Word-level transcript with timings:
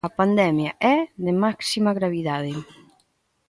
A 0.07 0.09
pandemia 0.19 0.71
é 0.93 0.95
de 1.25 1.33
máxima 1.43 1.91
gravidade. 1.99 2.53